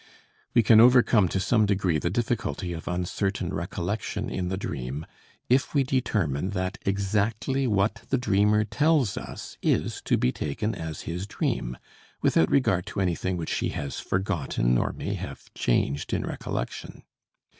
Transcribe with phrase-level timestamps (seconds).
[0.55, 5.05] We can overcome to some degree the difficulty of uncertain recollection in the dream
[5.47, 11.01] if we determine that exactly what the dreamer tells us is to be taken as
[11.01, 11.77] his dream,
[12.19, 17.03] without regard to anything which he has forgotten or may have changed in recollection.